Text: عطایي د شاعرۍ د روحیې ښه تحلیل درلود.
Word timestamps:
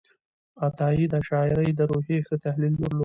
عطایي 0.65 1.05
د 1.13 1.15
شاعرۍ 1.27 1.69
د 1.75 1.79
روحیې 1.91 2.19
ښه 2.27 2.35
تحلیل 2.45 2.73
درلود. 2.81 2.99